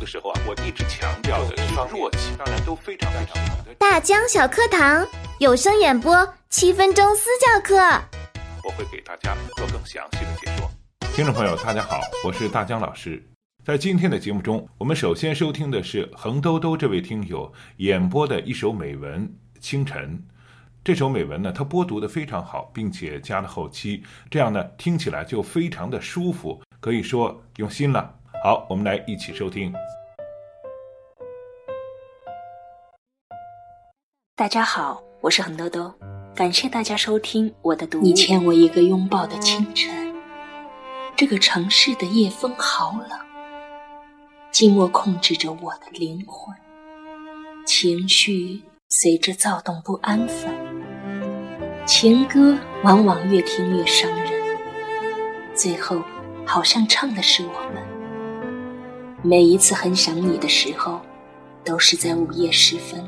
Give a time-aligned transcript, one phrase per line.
[0.00, 3.74] 的时候啊，我一直强调的是弱气，当然都非常非常好的。
[3.78, 5.06] 大江小课堂
[5.38, 7.76] 有声演播七分钟私教课，
[8.64, 10.70] 我会给大家做更详细的解说。
[11.14, 13.22] 听众朋友，大家好，我是大江老师。
[13.62, 19.28] 在今天的节目中，我们首先收听的是横兜兜这位听友演播的一首美文
[19.60, 20.16] 《清晨》。
[20.82, 28.14] 这首美文呢，它播读的非常好，并且加了后期，这样呢听起来就非常的舒服，可以说用心了。
[28.42, 29.70] 好，我们来一起收听。
[34.34, 35.92] 大家好，我是恒兜兜，
[36.34, 38.00] 感谢大家收听我的读。
[38.00, 40.14] 你欠我一个拥抱的清晨，
[41.14, 43.18] 这个城市的夜风好冷，
[44.50, 46.56] 寂寞控制着我的灵魂，
[47.66, 50.50] 情绪随着躁动不安分，
[51.84, 54.32] 情歌往往越听越伤人，
[55.52, 56.02] 最后
[56.46, 57.89] 好像唱的是我们。
[59.22, 60.98] 每一次很想你的时候，
[61.62, 63.06] 都是在午夜时分。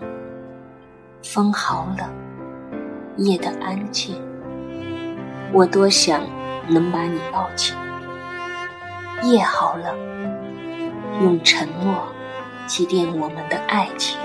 [1.23, 2.07] 风好冷，
[3.17, 4.21] 夜的安静。
[5.55, 6.21] 我多想
[6.69, 7.75] 能把你抱紧。
[9.23, 9.97] 夜好冷，
[11.23, 12.07] 用沉默
[12.67, 14.19] 祭奠我们的爱情。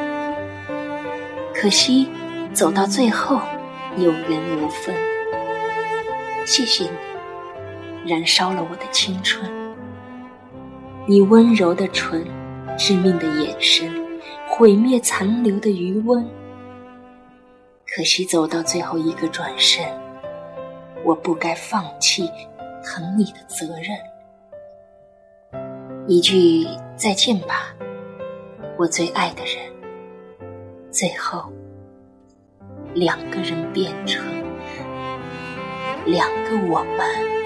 [1.55, 2.09] 可惜
[2.51, 3.39] 走到最后，
[3.95, 4.93] 有缘无分。
[6.45, 6.83] 谢谢
[8.03, 9.56] 你，燃烧了我的青春。
[11.09, 12.21] 你温柔的唇，
[12.77, 13.89] 致命的眼神，
[14.45, 16.21] 毁灭残留的余温。
[17.95, 19.85] 可惜走到最后一个转身，
[21.05, 22.29] 我不该放弃
[22.83, 23.97] 疼你的责任。
[26.07, 27.73] 一句再见吧，
[28.77, 29.63] 我最爱的人。
[30.91, 31.49] 最后，
[32.93, 34.21] 两个人变成
[36.05, 37.36] 两个我们。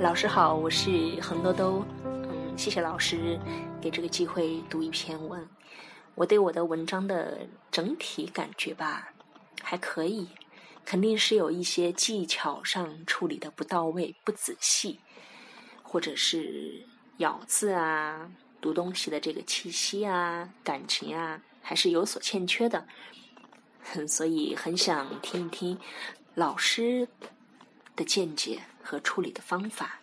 [0.00, 1.84] 老师好，我是恒兜兜。
[2.04, 3.38] 嗯，谢谢老师
[3.80, 5.46] 给这个机会读一篇文。
[6.14, 7.40] 我对我的文章的
[7.72, 9.12] 整体感觉吧，
[9.60, 10.28] 还可以，
[10.84, 15.00] 肯定是有一些技巧上处理的不到位、不仔细，
[15.82, 22.86] 或者是咬字啊、读东西的这个气息啊、感情啊，还是有所欠缺的。
[24.06, 25.76] 所以很想听一听
[26.34, 27.08] 老师
[27.96, 28.60] 的见解。
[28.88, 30.00] 和处理的方法。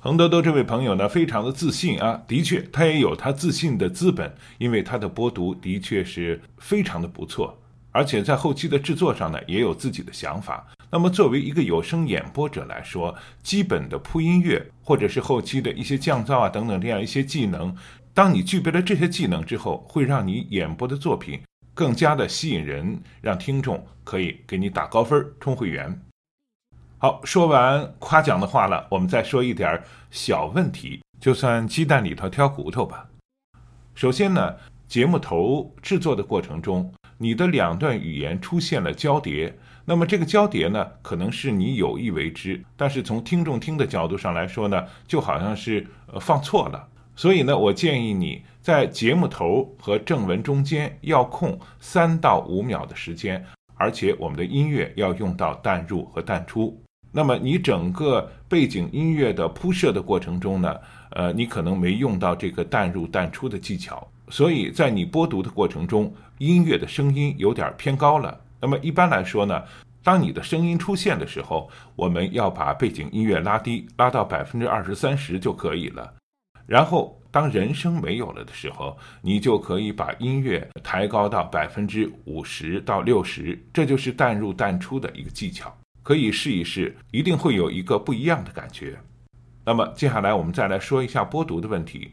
[0.00, 7.58] 恒多多这位朋友呢，非常的自信啊，的确，他也有他自信的资本，因为他的播读的确是非常的不错，
[7.90, 10.64] 而且在后期的制作上呢，也有自己的想法。
[10.90, 17.74] 那么，作为一个有声演播者来说，基本的铺音乐或者是后期的一些降噪啊等等这样一些技能，
[18.14, 21.40] 当你具备了这些技能之后，会让你演播的作品
[21.74, 26.00] 更加的吸引人，让听众可以给你打高分充会员。
[27.00, 33.06] 好，说完夸奖的话了，我们再说一点小问题，就算鸡蛋里头挑骨头吧。
[33.94, 34.56] 首先呢，
[34.88, 46.84] 节目头制作的过程中，你的两段语言出现了交叠，那么这个交叠呢，可能是你有意为之，但是从听众听的角度上来说呢，就好像是呃放错了。
[47.14, 53.44] 所以呢，我建议你在节目头和正文中间要空三到五秒的时间，
[53.76, 56.82] 而且我们的音乐要用到淡入和淡出。
[57.10, 60.76] 那么你整个背景音乐的铺设的过程中呢，
[61.10, 68.38] 呃，你可能没用到这个淡入淡出的技巧，所以在你播读的过程中，音乐的声音有点偏高了。
[68.60, 69.62] 那么一般来说呢，
[70.02, 76.12] 当你的声音出现的时候，我们要把背景音乐拉低，拉到百分之二十三十就可以了。
[76.66, 85.74] 然后当人声没有了的时候，你就可以把音乐抬高到百分之五十到六十，这就是淡入淡出的一个技巧。
[86.08, 88.98] 可以试一试，一定会有一个不一样的感觉。
[89.62, 92.12] 那么接下来我们再来说一下播读的问题。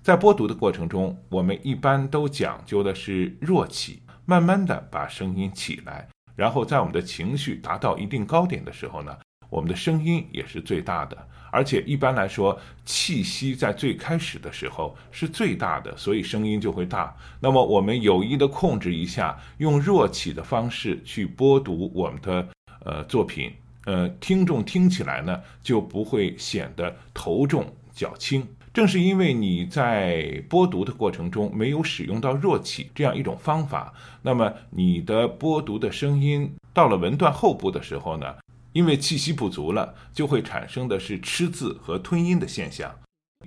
[0.00, 9.14] 在播读的过程中，我们一般都讲究的是弱起，慢慢的把声音起来，然后在我们的情绪达到一定高点的时候呢，
[9.50, 11.28] 我们的声音也是最大的。
[11.52, 17.14] 而且一般来说，气息在最开始的时候是最大的，所以声音就会大。
[17.40, 22.48] 那么我们有意的控制一下，用弱起的方式去播读我们的。
[22.84, 23.52] 呃，作品，
[23.84, 28.46] 呃，听众听起来呢就不会显得头重脚轻。
[28.72, 33.92] 正是因为你在播读的过程中没有使用到弱起这样一种方法，
[34.22, 38.36] 那么你的播读的声音到了文段后部的时候呢，
[38.72, 42.94] 因为气息不足了，就会产生的是吃字和吞音的现象。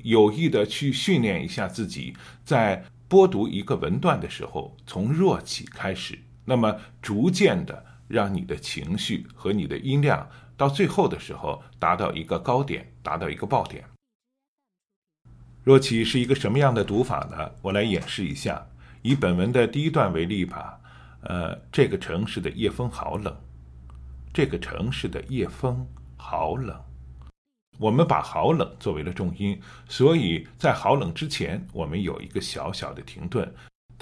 [0.04, 2.14] 有意的去训练一下自己，
[2.44, 7.86] 在播读一个文段的时候，从弱起开始，那么逐渐的。
[8.12, 13.84] 让你的情绪和你的音量到最后的时候达到一个高点，达到一个爆点。
[15.64, 17.52] 若起是一个什么样的读法呢？
[17.62, 18.68] 我来演示一下。
[19.02, 20.80] 以本文的第一段为例吧。
[21.22, 23.36] 呃，这个城市的夜风好冷。
[24.34, 25.88] 这个城市的夜风
[26.18, 26.80] 好冷。
[27.78, 33.52] 我们把“好冷”作为了重音，所以在“好冷”之前，我们有一个小小的停顿。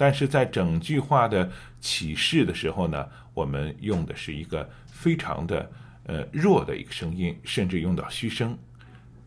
[0.00, 1.46] 但是在整句话的
[1.78, 5.70] 起势的时候呢，我们用的是一个非常的
[6.04, 8.56] 呃弱的一个声音，甚至用到虚声。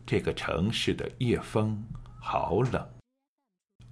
[0.04, 1.80] 这个城市的夜风
[2.20, 2.84] 好冷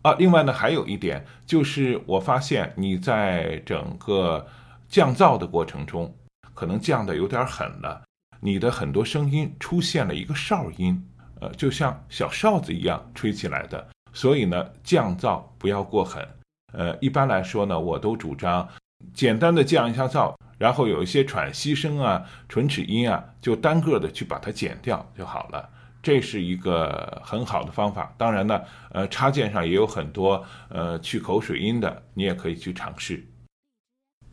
[0.02, 0.12] 啊！
[0.18, 4.44] 另外呢，还有一点就是，我发现你在整个
[4.88, 6.12] 降噪的过程中，
[6.52, 8.02] 可能降的有点狠了，
[8.40, 11.00] 你的很多声音出现了一个哨音，
[11.40, 13.88] 呃，就像小哨子一样吹起来的。
[14.12, 16.28] 所以呢，降噪不要过狠。
[16.72, 18.68] 呃，一般来说呢，我都主张
[19.12, 25.68] 简单的降一下噪，然后有一些喘息声啊、唇齿音啊，就单个的去把它剪掉就好了。
[26.02, 28.12] 这是一个很好的方法。
[28.18, 28.60] 当然呢，
[28.90, 33.24] 呃，插件上也有很多呃去口水音的，你也可以去尝试。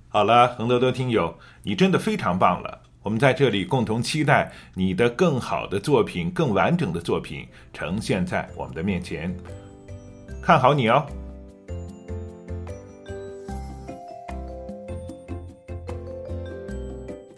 [0.07, 2.81] 好了，恒多多听友，你真的非常棒了。
[3.03, 9.35] 我们在这里共同期待你的更好的作品、更完整的作品呈现在我们的面前，
[10.41, 11.05] 看好你哦。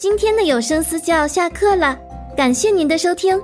[0.01, 1.95] 今天的有声私教下课了，
[2.36, 3.39] 感谢您的收听。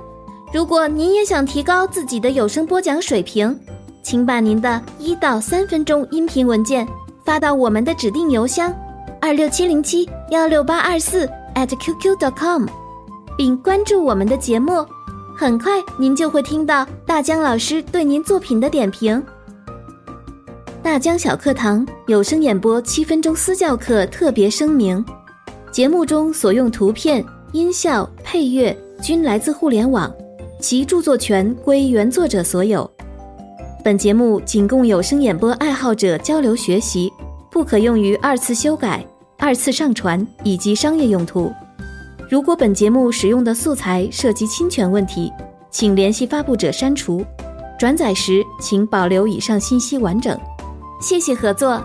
[0.52, 3.56] 如果您也想提高自己的有声播讲水平，
[4.02, 6.84] 请把您的一到三分钟音频文件
[7.24, 8.74] 发到我们的指定邮箱
[9.20, 12.66] 二六七零七幺六八二四 @QQ.com，
[13.36, 14.84] 并关注我们的节目。
[15.36, 19.24] 很快您就会听到大江老师对您作品的点评。
[20.82, 25.06] 大江小课堂有声演播七分钟私教课特别声明。
[25.70, 30.12] 节目中所用图片、音效、配乐均来自互联网，
[30.60, 32.90] 其著作权归原作者所有。
[33.84, 37.12] 本节目仅供有声演播爱好者交流学习，
[37.50, 39.04] 不可用于二次修改、
[39.38, 41.52] 二次上传以及商业用途。
[42.30, 45.30] 如果本节目使用的素材涉及侵权问题，
[45.70, 47.24] 请联系发布者删除。
[47.78, 50.36] 转载时请保留以上信息完整。
[51.00, 51.80] 谢谢合作。